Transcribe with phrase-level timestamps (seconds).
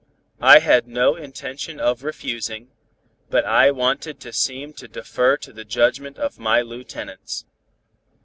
[0.41, 2.71] I had no intention of refusing,
[3.29, 7.45] but I wanted to seem to defer to the judgment of my lieutenants.